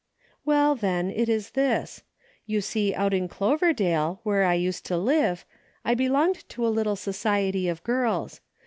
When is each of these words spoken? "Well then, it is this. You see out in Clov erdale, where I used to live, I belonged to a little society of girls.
"Well 0.45 0.73
then, 0.73 1.11
it 1.11 1.29
is 1.29 1.51
this. 1.51 2.01
You 2.47 2.59
see 2.61 2.91
out 2.91 3.13
in 3.13 3.27
Clov 3.29 3.59
erdale, 3.61 4.17
where 4.23 4.43
I 4.45 4.55
used 4.55 4.83
to 4.87 4.97
live, 4.97 5.45
I 5.85 5.93
belonged 5.93 6.49
to 6.49 6.65
a 6.65 6.73
little 6.73 6.95
society 6.95 7.67
of 7.67 7.83
girls. 7.83 8.41